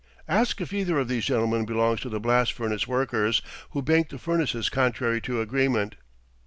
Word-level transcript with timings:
"Ask 0.27 0.59
if 0.61 0.73
either 0.73 0.97
of 0.97 1.09
these 1.09 1.25
gentlemen 1.25 1.63
belongs 1.63 1.99
to 2.01 2.09
the 2.09 2.19
blast 2.19 2.53
furnace 2.53 2.87
workers 2.87 3.43
who 3.69 3.83
banked 3.83 4.09
the 4.09 4.17
furnaces 4.17 4.67
contrary 4.67 5.21
to 5.21 5.41
agreement." 5.41 5.93